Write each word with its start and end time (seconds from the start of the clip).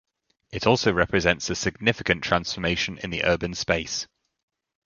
It 0.51 0.65
also 0.65 0.91
represents 0.91 1.51
a 1.51 1.55
significant 1.55 2.23
transformation 2.23 2.97
in 3.03 3.11
the 3.11 3.23
urban 3.23 3.53
space. 3.53 4.07